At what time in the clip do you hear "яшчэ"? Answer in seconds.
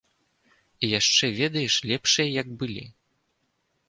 0.99-1.25